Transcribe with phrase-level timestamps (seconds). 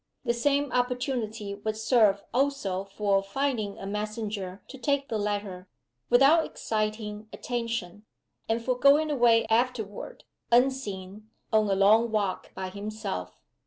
[0.25, 5.67] The same opportunity would serve also for finding a messenger to take the letter,
[6.09, 8.05] without exciting attention,
[8.49, 13.43] and for going away afterward, unseen, on a long walk by himself.